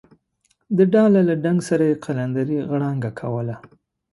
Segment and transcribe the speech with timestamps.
[0.77, 3.55] د ډاله له ډنګ سره یې قلندرې غړانګه کوله.